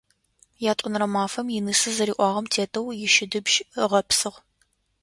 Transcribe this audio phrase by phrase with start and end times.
[0.71, 4.37] Ятӏонэрэ мафэм инысэ зэриӏуагъэм тетэу ищыдыбжь ыгъэпсыгъ.